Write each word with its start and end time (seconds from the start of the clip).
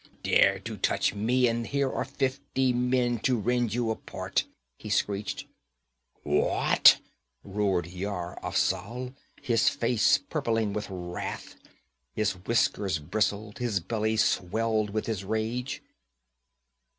'Dare 0.23 0.57
to 0.57 0.77
touch 0.77 1.13
me 1.13 1.47
and 1.47 1.67
here 1.67 1.91
are 1.91 2.03
fifty 2.03 2.73
men 2.73 3.19
to 3.19 3.37
rend 3.37 3.71
you 3.71 3.91
apart!' 3.91 4.45
he 4.79 4.89
screeched. 4.89 5.45
'What!' 6.23 6.97
roared 7.43 7.85
Yar 7.85 8.39
Afzal, 8.43 9.13
his 9.43 9.69
face 9.69 10.17
purpling 10.17 10.73
with 10.73 10.89
wrath. 10.89 11.55
His 12.15 12.31
whiskers 12.31 12.97
bristled, 12.97 13.59
his 13.59 13.79
belly 13.79 14.17
swelled 14.17 14.89
with 14.89 15.05
his 15.05 15.23
rage. 15.23 15.83